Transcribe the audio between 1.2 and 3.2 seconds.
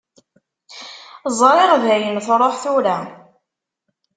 Ẓriɣ dayen truḥ tura.